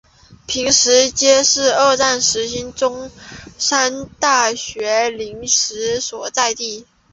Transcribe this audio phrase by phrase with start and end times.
[0.47, 3.11] 坪石街是二战时期中
[3.59, 6.87] 山大学临时所在地。